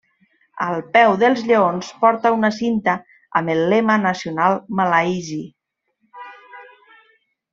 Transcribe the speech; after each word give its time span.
Al 0.67 0.79
peu 0.95 1.11
dels 1.23 1.41
lleons 1.49 1.89
porta 2.05 2.31
una 2.37 2.49
cinta 2.55 2.95
amb 3.41 3.53
el 3.55 3.61
lema 3.75 3.99
nacional 4.07 4.57
malaisi. 4.81 5.41